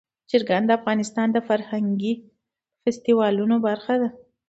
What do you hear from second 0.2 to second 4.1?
چرګان د افغانستان د فرهنګي فستیوالونو برخه ده.